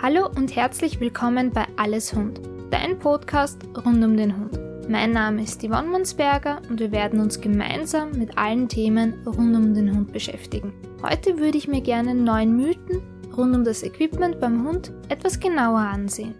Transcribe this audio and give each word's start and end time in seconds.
Hallo 0.00 0.28
und 0.28 0.54
herzlich 0.54 1.00
willkommen 1.00 1.50
bei 1.50 1.66
Alles 1.76 2.14
Hund, 2.14 2.40
dein 2.70 3.00
Podcast 3.00 3.64
rund 3.84 4.04
um 4.04 4.16
den 4.16 4.36
Hund. 4.36 4.56
Mein 4.88 5.10
Name 5.10 5.42
ist 5.42 5.60
Yvonne 5.60 5.88
Mansberger 5.88 6.62
und 6.70 6.78
wir 6.78 6.92
werden 6.92 7.18
uns 7.18 7.40
gemeinsam 7.40 8.12
mit 8.12 8.38
allen 8.38 8.68
Themen 8.68 9.26
rund 9.26 9.56
um 9.56 9.74
den 9.74 9.92
Hund 9.92 10.12
beschäftigen. 10.12 10.72
Heute 11.02 11.40
würde 11.40 11.58
ich 11.58 11.66
mir 11.66 11.80
gerne 11.80 12.14
neun 12.14 12.56
Mythen 12.56 13.02
rund 13.36 13.56
um 13.56 13.64
das 13.64 13.82
Equipment 13.82 14.38
beim 14.38 14.64
Hund 14.64 14.92
etwas 15.08 15.40
genauer 15.40 15.80
ansehen. 15.80 16.36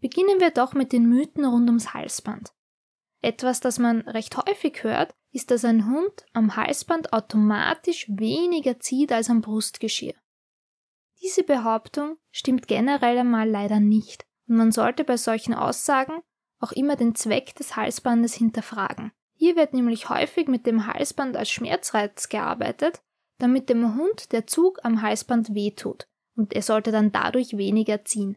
Beginnen 0.00 0.38
wir 0.38 0.50
doch 0.50 0.74
mit 0.74 0.92
den 0.92 1.08
Mythen 1.08 1.44
rund 1.44 1.68
ums 1.68 1.92
Halsband. 1.92 2.52
Etwas, 3.20 3.58
das 3.58 3.80
man 3.80 4.02
recht 4.02 4.36
häufig 4.36 4.84
hört, 4.84 5.12
ist, 5.32 5.50
dass 5.50 5.64
ein 5.64 5.90
Hund 5.90 6.24
am 6.34 6.54
Halsband 6.54 7.12
automatisch 7.12 8.06
weniger 8.08 8.78
zieht 8.78 9.10
als 9.10 9.28
am 9.28 9.40
Brustgeschirr. 9.40 10.14
Diese 11.24 11.42
Behauptung 11.42 12.18
stimmt 12.30 12.68
generell 12.68 13.16
einmal 13.16 13.48
leider 13.48 13.80
nicht 13.80 14.26
und 14.46 14.56
man 14.56 14.72
sollte 14.72 15.04
bei 15.04 15.16
solchen 15.16 15.54
Aussagen 15.54 16.20
auch 16.60 16.70
immer 16.72 16.96
den 16.96 17.14
Zweck 17.14 17.54
des 17.54 17.76
Halsbandes 17.76 18.34
hinterfragen. 18.34 19.10
Hier 19.32 19.56
wird 19.56 19.72
nämlich 19.72 20.10
häufig 20.10 20.48
mit 20.48 20.66
dem 20.66 20.86
Halsband 20.86 21.38
als 21.38 21.50
Schmerzreiz 21.50 22.28
gearbeitet, 22.28 23.00
damit 23.38 23.70
dem 23.70 23.96
Hund 23.96 24.32
der 24.32 24.46
Zug 24.46 24.80
am 24.82 25.00
Halsband 25.00 25.54
wehtut 25.54 26.06
und 26.36 26.52
er 26.52 26.60
sollte 26.60 26.92
dann 26.92 27.10
dadurch 27.10 27.56
weniger 27.56 28.04
ziehen. 28.04 28.36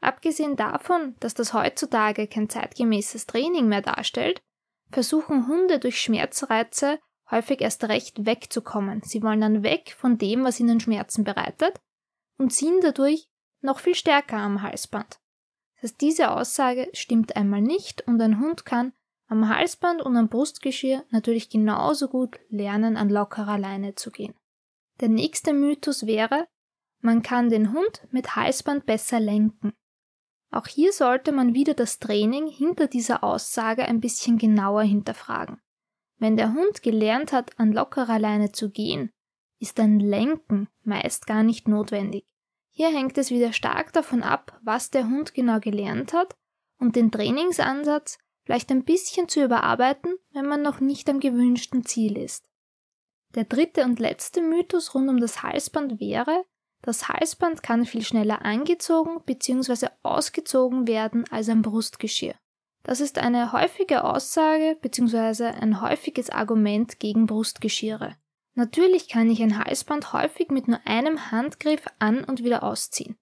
Abgesehen 0.00 0.56
davon, 0.56 1.14
dass 1.20 1.34
das 1.34 1.54
heutzutage 1.54 2.26
kein 2.26 2.48
zeitgemäßes 2.48 3.28
Training 3.28 3.68
mehr 3.68 3.82
darstellt, 3.82 4.42
versuchen 4.90 5.46
Hunde 5.46 5.78
durch 5.78 6.00
Schmerzreize 6.00 6.98
häufig 7.30 7.60
erst 7.60 7.84
recht 7.84 8.26
wegzukommen. 8.26 9.02
Sie 9.04 9.22
wollen 9.22 9.40
dann 9.40 9.62
weg 9.62 9.94
von 9.96 10.18
dem, 10.18 10.42
was 10.42 10.58
ihnen 10.58 10.80
Schmerzen 10.80 11.22
bereitet 11.22 11.80
und 12.42 12.50
ziehen 12.50 12.80
dadurch 12.82 13.28
noch 13.60 13.78
viel 13.78 13.94
stärker 13.94 14.38
am 14.38 14.62
Halsband. 14.62 15.20
Das 15.76 15.92
heißt, 15.92 16.00
diese 16.00 16.32
Aussage 16.32 16.90
stimmt 16.92 17.36
einmal 17.36 17.62
nicht 17.62 18.06
und 18.08 18.20
ein 18.20 18.40
Hund 18.40 18.66
kann 18.66 18.92
am 19.28 19.48
Halsband 19.48 20.02
und 20.02 20.16
am 20.16 20.28
Brustgeschirr 20.28 21.04
natürlich 21.10 21.48
genauso 21.48 22.08
gut 22.08 22.40
lernen, 22.48 22.96
an 22.96 23.08
lockerer 23.08 23.58
Leine 23.58 23.94
zu 23.94 24.10
gehen. 24.10 24.34
Der 25.00 25.08
nächste 25.08 25.52
Mythos 25.54 26.04
wäre, 26.06 26.48
man 27.00 27.22
kann 27.22 27.48
den 27.48 27.72
Hund 27.72 28.06
mit 28.10 28.36
Halsband 28.36 28.86
besser 28.86 29.20
lenken. 29.20 29.72
Auch 30.50 30.66
hier 30.66 30.92
sollte 30.92 31.32
man 31.32 31.54
wieder 31.54 31.74
das 31.74 31.98
Training 31.98 32.46
hinter 32.48 32.88
dieser 32.88 33.24
Aussage 33.24 33.84
ein 33.84 34.00
bisschen 34.00 34.36
genauer 34.36 34.82
hinterfragen. 34.82 35.60
Wenn 36.18 36.36
der 36.36 36.52
Hund 36.52 36.82
gelernt 36.82 37.32
hat, 37.32 37.58
an 37.58 37.72
lockerer 37.72 38.18
Leine 38.18 38.52
zu 38.52 38.70
gehen, 38.70 39.10
ist 39.60 39.78
ein 39.80 40.00
Lenken 40.00 40.68
meist 40.82 41.26
gar 41.26 41.42
nicht 41.42 41.68
notwendig. 41.68 42.31
Hier 42.74 42.88
hängt 42.88 43.18
es 43.18 43.30
wieder 43.30 43.52
stark 43.52 43.92
davon 43.92 44.22
ab, 44.22 44.58
was 44.62 44.90
der 44.90 45.04
Hund 45.04 45.34
genau 45.34 45.60
gelernt 45.60 46.12
hat 46.12 46.34
und 46.78 46.96
den 46.96 47.12
Trainingsansatz 47.12 48.18
vielleicht 48.44 48.70
ein 48.70 48.84
bisschen 48.84 49.28
zu 49.28 49.44
überarbeiten, 49.44 50.16
wenn 50.32 50.46
man 50.46 50.62
noch 50.62 50.80
nicht 50.80 51.08
am 51.08 51.20
gewünschten 51.20 51.84
Ziel 51.84 52.16
ist. 52.16 52.48
Der 53.34 53.44
dritte 53.44 53.84
und 53.84 54.00
letzte 54.00 54.42
Mythos 54.42 54.94
rund 54.94 55.08
um 55.08 55.20
das 55.20 55.42
Halsband 55.42 56.00
wäre, 56.00 56.44
das 56.82 57.08
Halsband 57.08 57.62
kann 57.62 57.86
viel 57.86 58.02
schneller 58.02 58.44
angezogen 58.44 59.22
bzw. 59.24 59.88
ausgezogen 60.02 60.88
werden 60.88 61.24
als 61.30 61.48
ein 61.48 61.62
Brustgeschirr. 61.62 62.34
Das 62.82 63.00
ist 63.00 63.18
eine 63.18 63.52
häufige 63.52 64.02
Aussage 64.02 64.76
bzw. 64.80 65.44
ein 65.44 65.80
häufiges 65.80 66.30
Argument 66.30 66.98
gegen 66.98 67.26
Brustgeschirre. 67.26 68.16
Natürlich 68.54 69.08
kann 69.08 69.30
ich 69.30 69.42
ein 69.42 69.58
Halsband 69.58 70.12
häufig 70.12 70.50
mit 70.50 70.68
nur 70.68 70.80
einem 70.84 71.30
Handgriff 71.30 71.86
an 71.98 72.24
und 72.24 72.44
wieder 72.44 72.62
ausziehen. 72.62 73.16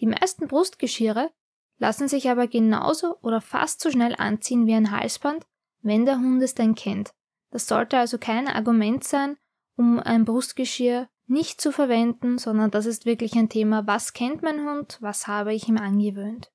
Die 0.00 0.06
meisten 0.06 0.48
Brustgeschirre 0.48 1.30
lassen 1.78 2.08
sich 2.08 2.28
aber 2.28 2.48
genauso 2.48 3.18
oder 3.20 3.40
fast 3.40 3.80
so 3.80 3.90
schnell 3.90 4.14
anziehen 4.16 4.66
wie 4.66 4.74
ein 4.74 4.90
Halsband, 4.90 5.46
wenn 5.82 6.04
der 6.04 6.18
Hund 6.18 6.42
es 6.42 6.54
denn 6.54 6.74
kennt. 6.74 7.12
Das 7.50 7.68
sollte 7.68 7.98
also 7.98 8.18
kein 8.18 8.48
Argument 8.48 9.04
sein, 9.04 9.36
um 9.76 10.00
ein 10.00 10.24
Brustgeschirr 10.24 11.08
nicht 11.26 11.60
zu 11.60 11.72
verwenden, 11.72 12.38
sondern 12.38 12.70
das 12.70 12.86
ist 12.86 13.06
wirklich 13.06 13.34
ein 13.34 13.48
Thema, 13.48 13.86
was 13.86 14.12
kennt 14.12 14.42
mein 14.42 14.68
Hund, 14.68 14.98
was 15.00 15.26
habe 15.26 15.54
ich 15.54 15.68
ihm 15.68 15.78
angewöhnt. 15.78 16.50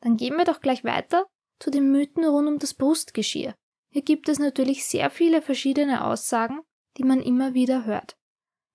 Dann 0.00 0.16
gehen 0.16 0.36
wir 0.36 0.44
doch 0.44 0.60
gleich 0.60 0.84
weiter 0.84 1.26
zu 1.58 1.70
den 1.70 1.90
Mythen 1.90 2.24
rund 2.24 2.48
um 2.48 2.58
das 2.58 2.74
Brustgeschirr. 2.74 3.54
Hier 3.90 4.02
gibt 4.02 4.28
es 4.28 4.38
natürlich 4.38 4.86
sehr 4.86 5.10
viele 5.10 5.42
verschiedene 5.42 6.04
Aussagen, 6.04 6.60
die 6.98 7.04
man 7.04 7.22
immer 7.22 7.54
wieder 7.54 7.84
hört. 7.84 8.16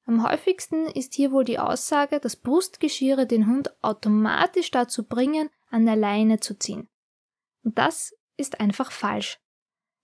Am 0.05 0.27
häufigsten 0.27 0.85
ist 0.85 1.13
hier 1.13 1.31
wohl 1.31 1.45
die 1.45 1.59
Aussage, 1.59 2.19
dass 2.19 2.35
Brustgeschirre 2.35 3.25
den 3.25 3.47
Hund 3.47 3.71
automatisch 3.81 4.71
dazu 4.71 5.05
bringen, 5.05 5.49
an 5.69 5.85
der 5.85 5.95
Leine 5.95 6.39
zu 6.39 6.57
ziehen. 6.57 6.89
Und 7.63 7.77
das 7.77 8.13
ist 8.35 8.59
einfach 8.59 8.91
falsch. 8.91 9.39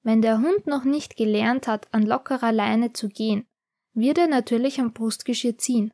Wenn 0.02 0.22
der 0.22 0.40
Hund 0.40 0.68
noch 0.68 0.86
nicht 0.86 1.18
gelernt 1.18 1.68
hat, 1.68 1.94
an 1.94 2.04
lockerer 2.06 2.54
Leine 2.54 2.94
zu 2.94 3.10
gehen, 3.10 3.46
wird 3.94 4.18
er 4.18 4.28
natürlich 4.28 4.80
am 4.80 4.94
Brustgeschirr 4.94 5.58
ziehen. 5.58 5.92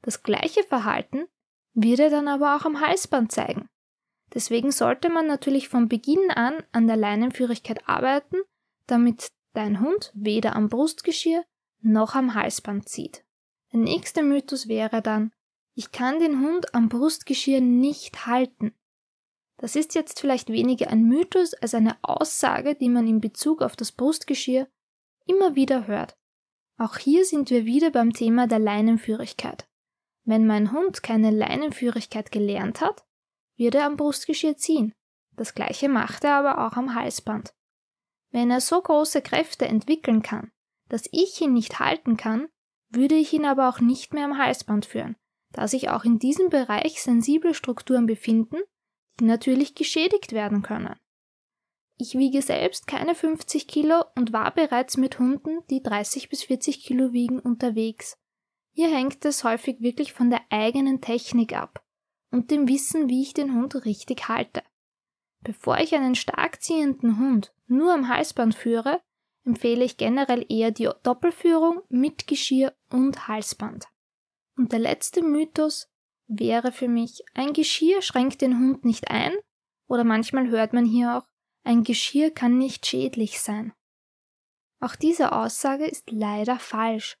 Das 0.00 0.22
gleiche 0.22 0.64
Verhalten 0.64 1.26
wird 1.74 2.00
er 2.00 2.10
dann 2.10 2.28
aber 2.28 2.56
auch 2.56 2.64
am 2.64 2.80
Halsband 2.80 3.30
zeigen. 3.32 3.68
Deswegen 4.32 4.72
sollte 4.72 5.10
man 5.10 5.26
natürlich 5.26 5.68
von 5.68 5.88
Beginn 5.88 6.30
an 6.30 6.62
an 6.72 6.86
der 6.86 6.96
Leinenführigkeit 6.96 7.86
arbeiten, 7.86 8.38
damit 8.86 9.28
dein 9.52 9.80
Hund 9.80 10.10
weder 10.14 10.56
am 10.56 10.70
Brustgeschirr 10.70 11.44
noch 11.82 12.14
am 12.14 12.34
Halsband 12.34 12.88
zieht. 12.88 13.24
Der 13.72 13.80
nächste 13.80 14.22
Mythos 14.22 14.68
wäre 14.68 15.02
dann, 15.02 15.32
ich 15.74 15.90
kann 15.92 16.20
den 16.20 16.40
Hund 16.40 16.74
am 16.74 16.88
Brustgeschirr 16.88 17.60
nicht 17.60 18.26
halten. 18.26 18.74
Das 19.56 19.76
ist 19.76 19.94
jetzt 19.94 20.20
vielleicht 20.20 20.50
weniger 20.50 20.88
ein 20.88 21.04
Mythos 21.04 21.54
als 21.54 21.74
eine 21.74 21.96
Aussage, 22.02 22.74
die 22.74 22.88
man 22.88 23.06
in 23.06 23.20
Bezug 23.20 23.62
auf 23.62 23.76
das 23.76 23.92
Brustgeschirr 23.92 24.68
immer 25.26 25.54
wieder 25.54 25.86
hört. 25.86 26.16
Auch 26.78 26.98
hier 26.98 27.24
sind 27.24 27.50
wir 27.50 27.64
wieder 27.64 27.90
beim 27.90 28.12
Thema 28.12 28.46
der 28.46 28.58
Leinenführigkeit. 28.58 29.68
Wenn 30.24 30.46
mein 30.46 30.72
Hund 30.72 31.02
keine 31.02 31.30
Leinenführigkeit 31.30 32.30
gelernt 32.30 32.80
hat, 32.80 33.04
wird 33.56 33.74
er 33.74 33.86
am 33.86 33.96
Brustgeschirr 33.96 34.56
ziehen. 34.56 34.92
Das 35.36 35.54
gleiche 35.54 35.88
macht 35.88 36.24
er 36.24 36.34
aber 36.34 36.66
auch 36.66 36.76
am 36.76 36.94
Halsband. 36.94 37.54
Wenn 38.30 38.50
er 38.50 38.60
so 38.60 38.80
große 38.80 39.22
Kräfte 39.22 39.66
entwickeln 39.66 40.22
kann, 40.22 40.51
dass 40.92 41.08
ich 41.10 41.40
ihn 41.40 41.54
nicht 41.54 41.80
halten 41.80 42.18
kann, 42.18 42.48
würde 42.90 43.14
ich 43.14 43.32
ihn 43.32 43.46
aber 43.46 43.70
auch 43.70 43.80
nicht 43.80 44.12
mehr 44.12 44.26
am 44.26 44.36
Halsband 44.36 44.84
führen, 44.84 45.16
da 45.50 45.66
sich 45.66 45.88
auch 45.88 46.04
in 46.04 46.18
diesem 46.18 46.50
Bereich 46.50 47.02
sensible 47.02 47.54
Strukturen 47.54 48.04
befinden, 48.04 48.58
die 49.18 49.24
natürlich 49.24 49.74
geschädigt 49.74 50.32
werden 50.32 50.60
können. 50.60 50.94
Ich 51.96 52.18
wiege 52.18 52.42
selbst 52.42 52.86
keine 52.86 53.14
50 53.14 53.68
Kilo 53.68 54.04
und 54.16 54.34
war 54.34 54.52
bereits 54.54 54.98
mit 54.98 55.18
Hunden, 55.18 55.60
die 55.70 55.82
30 55.82 56.28
bis 56.28 56.42
40 56.42 56.84
Kilo 56.84 57.14
wiegen, 57.14 57.38
unterwegs. 57.38 58.18
Hier 58.74 58.94
hängt 58.94 59.24
es 59.24 59.44
häufig 59.44 59.80
wirklich 59.80 60.12
von 60.12 60.28
der 60.28 60.42
eigenen 60.50 61.00
Technik 61.00 61.54
ab 61.54 61.82
und 62.30 62.50
dem 62.50 62.68
Wissen, 62.68 63.08
wie 63.08 63.22
ich 63.22 63.32
den 63.32 63.54
Hund 63.54 63.86
richtig 63.86 64.28
halte. 64.28 64.62
Bevor 65.40 65.78
ich 65.78 65.94
einen 65.94 66.16
stark 66.16 66.62
ziehenden 66.62 67.18
Hund 67.18 67.54
nur 67.66 67.94
am 67.94 68.08
Halsband 68.08 68.54
führe, 68.54 69.00
empfehle 69.44 69.84
ich 69.84 69.96
generell 69.96 70.46
eher 70.48 70.70
die 70.70 70.88
Doppelführung 71.02 71.82
mit 71.88 72.26
Geschirr 72.26 72.74
und 72.90 73.28
Halsband. 73.28 73.86
Und 74.56 74.72
der 74.72 74.78
letzte 74.78 75.22
Mythos 75.22 75.88
wäre 76.26 76.72
für 76.72 76.88
mich, 76.88 77.22
ein 77.34 77.52
Geschirr 77.52 78.02
schränkt 78.02 78.40
den 78.40 78.58
Hund 78.58 78.84
nicht 78.84 79.10
ein, 79.10 79.34
oder 79.88 80.04
manchmal 80.04 80.48
hört 80.48 80.72
man 80.72 80.84
hier 80.84 81.18
auch, 81.18 81.26
ein 81.64 81.84
Geschirr 81.84 82.30
kann 82.30 82.58
nicht 82.58 82.86
schädlich 82.86 83.40
sein. 83.40 83.72
Auch 84.80 84.96
diese 84.96 85.32
Aussage 85.32 85.86
ist 85.86 86.10
leider 86.10 86.58
falsch. 86.58 87.16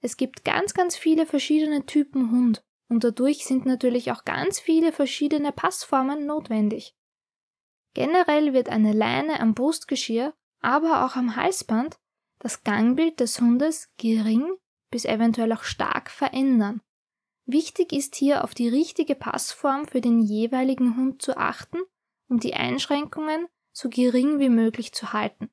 Es 0.00 0.16
gibt 0.16 0.44
ganz, 0.44 0.74
ganz 0.74 0.96
viele 0.96 1.24
verschiedene 1.24 1.86
Typen 1.86 2.30
Hund 2.30 2.62
und 2.88 3.04
dadurch 3.04 3.46
sind 3.46 3.64
natürlich 3.64 4.12
auch 4.12 4.24
ganz 4.24 4.60
viele 4.60 4.92
verschiedene 4.92 5.52
Passformen 5.52 6.26
notwendig. 6.26 6.94
Generell 7.94 8.52
wird 8.52 8.68
eine 8.68 8.92
Leine 8.92 9.40
am 9.40 9.54
Brustgeschirr 9.54 10.34
aber 10.66 11.06
auch 11.06 11.14
am 11.14 11.36
Halsband 11.36 11.96
das 12.40 12.64
Gangbild 12.64 13.20
des 13.20 13.40
Hundes 13.40 13.88
gering 13.98 14.44
bis 14.90 15.04
eventuell 15.04 15.52
auch 15.52 15.62
stark 15.62 16.10
verändern. 16.10 16.80
Wichtig 17.44 17.92
ist 17.92 18.16
hier 18.16 18.42
auf 18.42 18.52
die 18.52 18.68
richtige 18.68 19.14
Passform 19.14 19.86
für 19.86 20.00
den 20.00 20.18
jeweiligen 20.18 20.96
Hund 20.96 21.22
zu 21.22 21.36
achten 21.36 21.78
und 22.28 22.42
die 22.42 22.54
Einschränkungen 22.54 23.46
so 23.72 23.88
gering 23.88 24.40
wie 24.40 24.48
möglich 24.48 24.92
zu 24.92 25.12
halten. 25.12 25.50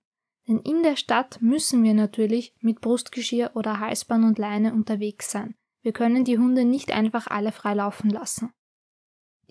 Denn 0.48 0.60
in 0.62 0.81
der 0.81 0.95
Stadt 0.95 1.39
müssen 1.42 1.83
wir 1.83 1.94
natürlich 1.94 2.56
mit 2.60 2.81
Brustgeschirr 2.81 3.51
oder 3.54 3.80
Halsband 3.80 4.25
und 4.25 4.39
Leine 4.39 4.74
unterwegs 4.74 5.30
sein. 5.30 5.54
Wir 5.83 5.94
können 5.94 6.25
die 6.25 6.39
Hunde 6.39 6.65
nicht 6.65 6.92
einfach 6.92 7.27
alle 7.27 7.51
frei 7.51 7.75
laufen 7.75 8.10
lassen. 8.10 8.51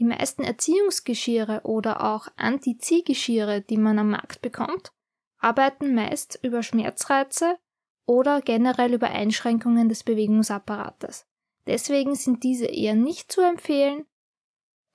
Die 0.00 0.04
meisten 0.04 0.42
Erziehungsgeschirre 0.42 1.60
oder 1.62 2.02
auch 2.12 2.26
Anti-Ziehgeschirre, 2.34 3.60
die 3.60 3.76
man 3.76 4.00
am 4.00 4.10
Markt 4.10 4.42
bekommt, 4.42 4.92
arbeiten 5.42 5.94
meist 5.94 6.38
über 6.42 6.62
Schmerzreize 6.62 7.58
oder 8.06 8.40
generell 8.40 8.94
über 8.94 9.10
Einschränkungen 9.10 9.88
des 9.88 10.04
Bewegungsapparates. 10.04 11.26
Deswegen 11.66 12.14
sind 12.14 12.42
diese 12.42 12.66
eher 12.66 12.94
nicht 12.94 13.30
zu 13.30 13.40
empfehlen 13.40 14.06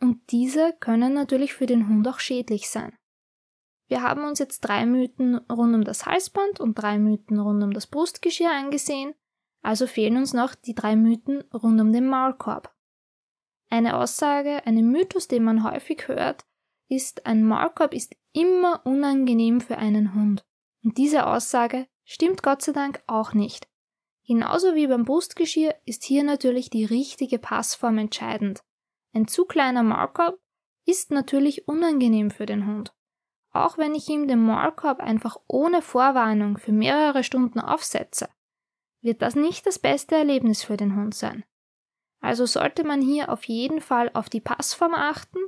und 0.02 0.32
diese 0.32 0.74
können 0.80 1.14
natürlich 1.14 1.54
für 1.54 1.66
den 1.66 1.88
Hund 1.88 2.08
auch 2.08 2.20
schädlich 2.20 2.70
sein. 2.70 2.98
Wir 3.88 4.02
haben 4.02 4.26
uns 4.26 4.40
jetzt 4.40 4.62
drei 4.62 4.86
Mythen 4.86 5.36
rund 5.50 5.74
um 5.74 5.84
das 5.84 6.06
Halsband 6.06 6.60
und 6.60 6.76
drei 6.76 7.00
Mythen 7.00 7.40
rund 7.40 7.64
um 7.64 7.72
das 7.72 7.88
Brustgeschirr 7.88 8.52
angesehen, 8.52 9.16
also 9.62 9.88
fehlen 9.88 10.18
uns 10.18 10.34
noch 10.34 10.56
die 10.56 10.76
drei 10.76 10.96
Mythen 10.96 11.42
rund 11.54 11.80
um 11.80 11.94
den 11.94 12.08
Maulkorb. 12.08 12.74
Eine 13.70 13.98
Aussage, 13.98 14.66
ein 14.66 14.76
Mythos, 14.92 15.28
den 15.28 15.44
man 15.44 15.64
häufig 15.64 16.08
hört, 16.08 16.46
ist, 16.90 17.26
ein 17.26 17.44
Maulkorb 17.44 17.94
ist 17.94 18.16
immer 18.34 18.82
unangenehm 18.86 19.62
für 19.62 19.78
einen 19.78 20.14
Hund. 20.14 20.46
Und 20.84 20.98
diese 20.98 21.28
Aussage 21.28 21.88
stimmt 22.04 22.44
Gott 22.44 22.62
sei 22.62 22.72
Dank 22.72 23.04
auch 23.08 23.34
nicht. 23.34 23.68
Genauso 24.26 24.76
wie 24.76 24.88
beim 24.88 25.06
Brustgeschirr 25.06 25.76
ist 25.86 26.04
hier 26.04 26.24
natürlich 26.24 26.70
die 26.70 26.86
richtige 26.86 27.40
Passform 27.40 27.98
entscheidend. 27.98 28.62
Ein 29.14 29.28
zu 29.28 29.46
kleiner 29.46 29.84
Maulkorb 29.84 30.38
ist 30.86 31.12
natürlich 31.12 31.68
unangenehm 31.68 32.32
für 32.32 32.46
den 32.46 32.68
Hund. 32.68 32.94
Auch 33.52 33.78
wenn 33.78 33.96
ich 33.96 34.08
ihm 34.10 34.28
den 34.28 34.42
Maulkorb 34.44 35.00
einfach 35.00 35.38
ohne 35.48 35.82
Vorwarnung 35.82 36.58
für 36.58 36.72
mehrere 36.72 37.24
Stunden 37.24 37.60
aufsetze, 37.60 38.30
wird 39.02 39.22
das 39.22 39.36
nicht 39.36 39.66
das 39.66 39.80
beste 39.80 40.16
Erlebnis 40.16 40.64
für 40.64 40.78
den 40.78 40.96
Hund 40.96 41.16
sein. 41.16 41.44
Also 42.20 42.46
sollte 42.46 42.84
man 42.84 43.02
hier 43.02 43.32
auf 43.32 43.46
jeden 43.46 43.82
Fall 43.82 44.12
auf 44.14 44.30
die 44.30 44.42
Passform 44.42 44.94
achten 44.94 45.40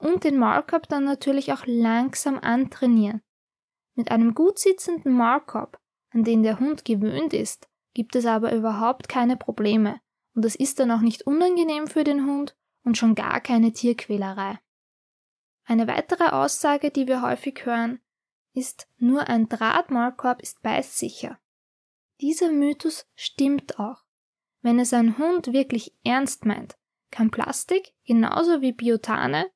und 0.00 0.24
den 0.24 0.38
Maulkorb 0.38 0.88
dann 0.88 1.04
natürlich 1.04 1.52
auch 1.52 1.62
langsam 1.66 2.38
antrainieren. 2.38 3.22
Mit 3.94 4.10
einem 4.10 4.34
gut 4.34 4.58
sitzenden 4.58 5.12
Maulkorb, 5.12 5.78
an 6.10 6.24
den 6.24 6.42
der 6.42 6.58
Hund 6.58 6.84
gewöhnt 6.84 7.32
ist, 7.34 7.68
gibt 7.94 8.16
es 8.16 8.26
aber 8.26 8.54
überhaupt 8.54 9.08
keine 9.08 9.36
Probleme 9.36 10.00
und 10.34 10.44
es 10.44 10.56
ist 10.56 10.80
dann 10.80 10.90
auch 10.90 11.00
nicht 11.00 11.26
unangenehm 11.26 11.86
für 11.86 12.04
den 12.04 12.26
Hund 12.26 12.56
und 12.84 12.96
schon 12.96 13.14
gar 13.14 13.40
keine 13.40 13.72
Tierquälerei. 13.72 14.58
Eine 15.64 15.86
weitere 15.86 16.30
Aussage, 16.30 16.90
die 16.90 17.06
wir 17.06 17.22
häufig 17.22 17.64
hören, 17.64 18.00
ist, 18.54 18.88
nur 18.98 19.28
ein 19.28 19.48
Drahtmaulkorb 19.48 20.42
ist 20.42 20.62
beißsicher. 20.62 21.38
Dieser 22.20 22.50
Mythos 22.50 23.06
stimmt 23.14 23.78
auch. 23.78 24.02
Wenn 24.62 24.78
es 24.78 24.92
ein 24.92 25.16
Hund 25.18 25.52
wirklich 25.52 25.94
ernst 26.04 26.44
meint, 26.44 26.76
kann 27.10 27.30
Plastik 27.30 27.92
genauso 28.04 28.60
wie 28.60 28.72
Biotane 28.72 29.50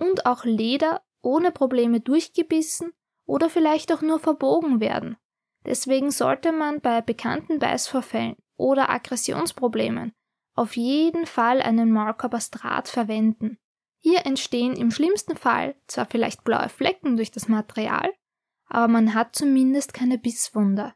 und 0.00 0.26
auch 0.26 0.44
Leder 0.44 1.02
ohne 1.22 1.52
Probleme 1.52 2.00
durchgebissen 2.00 2.92
oder 3.26 3.48
vielleicht 3.50 3.92
auch 3.92 4.02
nur 4.02 4.18
verbogen 4.18 4.80
werden. 4.80 5.16
Deswegen 5.64 6.10
sollte 6.10 6.52
man 6.52 6.80
bei 6.80 7.00
bekannten 7.02 7.58
Beißvorfällen 7.58 8.36
oder 8.56 8.90
Aggressionsproblemen 8.90 10.12
auf 10.54 10.76
jeden 10.76 11.26
Fall 11.26 11.62
einen 11.62 11.94
Draht 11.94 12.88
verwenden. 12.88 13.58
Hier 14.02 14.26
entstehen 14.26 14.74
im 14.76 14.90
schlimmsten 14.90 15.36
Fall 15.36 15.74
zwar 15.86 16.06
vielleicht 16.06 16.44
blaue 16.44 16.68
Flecken 16.68 17.16
durch 17.16 17.30
das 17.30 17.48
Material, 17.48 18.12
aber 18.66 18.88
man 18.88 19.14
hat 19.14 19.34
zumindest 19.34 19.94
keine 19.94 20.18
Bisswunde. 20.18 20.94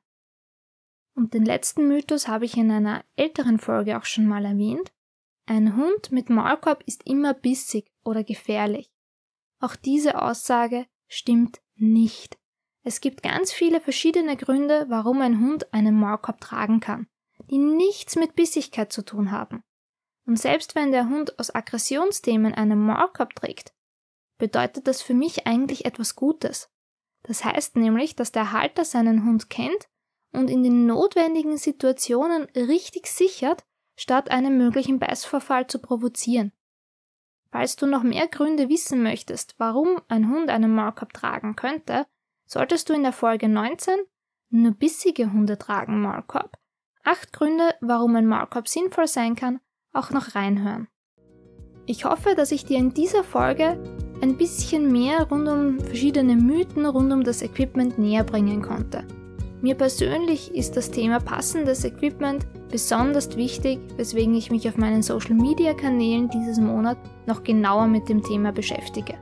Und 1.14 1.34
den 1.34 1.44
letzten 1.44 1.86
Mythos 1.88 2.28
habe 2.28 2.44
ich 2.44 2.56
in 2.56 2.70
einer 2.70 3.04
älteren 3.16 3.58
Folge 3.58 3.96
auch 3.96 4.04
schon 4.04 4.26
mal 4.26 4.44
erwähnt. 4.44 4.92
Ein 5.46 5.76
Hund 5.76 6.10
mit 6.10 6.28
Maulkorb 6.28 6.82
ist 6.86 7.06
immer 7.06 7.34
bissig 7.34 7.90
oder 8.04 8.24
gefährlich. 8.24 8.90
Auch 9.64 9.76
diese 9.76 10.20
Aussage 10.20 10.84
stimmt 11.08 11.62
nicht. 11.74 12.36
Es 12.82 13.00
gibt 13.00 13.22
ganz 13.22 13.50
viele 13.50 13.80
verschiedene 13.80 14.36
Gründe, 14.36 14.84
warum 14.90 15.22
ein 15.22 15.40
Hund 15.40 15.72
einen 15.72 15.98
Maulkorb 15.98 16.38
tragen 16.38 16.80
kann, 16.80 17.06
die 17.48 17.56
nichts 17.56 18.14
mit 18.14 18.34
Bissigkeit 18.34 18.92
zu 18.92 19.00
tun 19.00 19.30
haben. 19.30 19.62
Und 20.26 20.38
selbst 20.38 20.74
wenn 20.74 20.92
der 20.92 21.08
Hund 21.08 21.38
aus 21.38 21.54
Aggressionsthemen 21.54 22.52
einen 22.52 22.78
Maulkorb 22.78 23.34
trägt, 23.34 23.72
bedeutet 24.36 24.86
das 24.86 25.00
für 25.00 25.14
mich 25.14 25.46
eigentlich 25.46 25.86
etwas 25.86 26.14
Gutes. 26.14 26.68
Das 27.22 27.42
heißt 27.42 27.76
nämlich, 27.76 28.16
dass 28.16 28.32
der 28.32 28.52
Halter 28.52 28.84
seinen 28.84 29.24
Hund 29.24 29.48
kennt 29.48 29.88
und 30.30 30.50
in 30.50 30.62
den 30.62 30.84
notwendigen 30.84 31.56
Situationen 31.56 32.44
richtig 32.54 33.06
sichert, 33.06 33.64
statt 33.96 34.30
einen 34.30 34.58
möglichen 34.58 34.98
Beißvorfall 34.98 35.68
zu 35.68 35.78
provozieren. 35.78 36.52
Falls 37.54 37.76
du 37.76 37.86
noch 37.86 38.02
mehr 38.02 38.26
Gründe 38.26 38.68
wissen 38.68 39.04
möchtest, 39.04 39.54
warum 39.58 40.00
ein 40.08 40.28
Hund 40.28 40.50
einen 40.50 40.74
Maulkorb 40.74 41.12
tragen 41.12 41.54
könnte, 41.54 42.04
solltest 42.46 42.88
du 42.88 42.94
in 42.94 43.04
der 43.04 43.12
Folge 43.12 43.48
19 43.48 43.94
Nur 44.50 44.72
bissige 44.72 45.32
Hunde 45.32 45.56
tragen 45.56 46.00
Maulkorb. 46.00 46.58
Acht 47.04 47.32
Gründe, 47.32 47.72
warum 47.80 48.16
ein 48.16 48.26
Maulkorb 48.26 48.66
sinnvoll 48.66 49.06
sein 49.06 49.36
kann, 49.36 49.60
auch 49.92 50.10
noch 50.10 50.34
reinhören. 50.34 50.88
Ich 51.86 52.04
hoffe, 52.04 52.34
dass 52.34 52.50
ich 52.50 52.64
dir 52.64 52.78
in 52.78 52.92
dieser 52.92 53.22
Folge 53.22 53.80
ein 54.20 54.36
bisschen 54.36 54.90
mehr 54.90 55.22
rund 55.22 55.46
um 55.46 55.78
verschiedene 55.78 56.34
Mythen 56.34 56.84
rund 56.84 57.12
um 57.12 57.22
das 57.22 57.40
Equipment 57.40 57.98
näher 57.98 58.24
bringen 58.24 58.62
konnte. 58.62 59.06
Mir 59.64 59.76
persönlich 59.76 60.54
ist 60.54 60.76
das 60.76 60.90
Thema 60.90 61.20
passendes 61.20 61.86
Equipment 61.86 62.46
besonders 62.70 63.34
wichtig, 63.34 63.80
weswegen 63.96 64.34
ich 64.34 64.50
mich 64.50 64.68
auf 64.68 64.76
meinen 64.76 65.02
Social-Media-Kanälen 65.02 66.28
dieses 66.28 66.60
Monat 66.60 66.98
noch 67.24 67.44
genauer 67.44 67.86
mit 67.86 68.10
dem 68.10 68.22
Thema 68.22 68.52
beschäftige. 68.52 69.14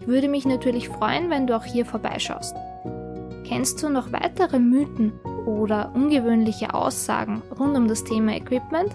Ich 0.00 0.06
würde 0.06 0.28
mich 0.28 0.46
natürlich 0.46 0.88
freuen, 0.88 1.28
wenn 1.28 1.48
du 1.48 1.56
auch 1.56 1.64
hier 1.64 1.84
vorbeischaust. 1.84 2.54
Kennst 3.44 3.82
du 3.82 3.88
noch 3.88 4.12
weitere 4.12 4.60
Mythen 4.60 5.10
oder 5.44 5.90
ungewöhnliche 5.92 6.72
Aussagen 6.72 7.42
rund 7.58 7.76
um 7.76 7.88
das 7.88 8.04
Thema 8.04 8.36
Equipment? 8.36 8.94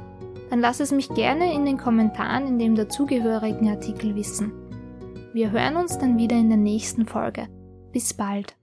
Dann 0.50 0.62
lass 0.62 0.80
es 0.80 0.94
mich 0.94 1.10
gerne 1.10 1.54
in 1.54 1.66
den 1.66 1.78
Kommentaren 1.78 2.48
in 2.48 2.58
dem 2.58 2.74
dazugehörigen 2.74 3.68
Artikel 3.68 4.16
wissen. 4.16 4.54
Wir 5.34 5.52
hören 5.52 5.76
uns 5.76 5.98
dann 5.98 6.18
wieder 6.18 6.38
in 6.38 6.48
der 6.48 6.58
nächsten 6.58 7.06
Folge. 7.06 7.50
Bis 7.92 8.14
bald. 8.14 8.56